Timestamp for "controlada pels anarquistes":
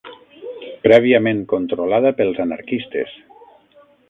1.53-3.15